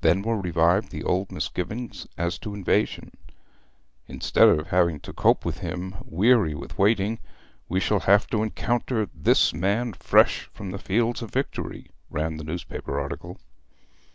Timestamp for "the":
0.90-1.02, 10.70-10.78, 12.38-12.44